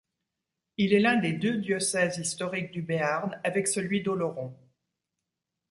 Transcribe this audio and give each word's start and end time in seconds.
Il 0.77 0.95
est 0.95 0.99
l´un 0.99 1.21
des 1.21 1.33
deux 1.33 1.57
diocèses 1.59 2.17
historiques 2.17 2.71
du 2.71 2.81
Béarn 2.81 3.39
avec 3.43 3.67
celui 3.67 4.01
d’Oloron. 4.01 4.51